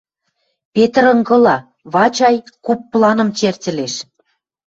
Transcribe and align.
Петр 0.73 1.03
ынгыла: 1.13 1.57
Вачай 1.93 2.35
куп 2.65 2.79
планым 2.91 3.29
чертьӹлеш. 3.37 3.93